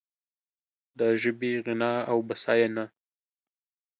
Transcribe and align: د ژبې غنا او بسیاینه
د 0.99 1.01
ژبې 1.21 1.51
غنا 1.65 1.93
او 2.11 2.17
بسیاینه 2.27 2.85